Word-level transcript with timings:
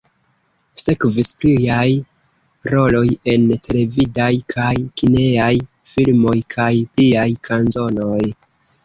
Sekvis 0.83 1.27
pliaj 1.41 1.89
roloj 2.73 3.03
en 3.33 3.45
televidaj 3.67 4.29
kaj 4.55 4.71
kinejaj 5.03 5.51
filmoj, 5.93 6.35
kaj 6.55 6.71
pliaj 6.97 7.27
kanzonoj. 7.51 8.25